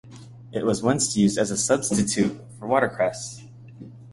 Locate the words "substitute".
1.59-2.35